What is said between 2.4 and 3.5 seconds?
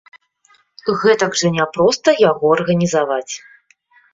арганізаваць.